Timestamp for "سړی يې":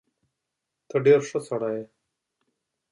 1.47-1.83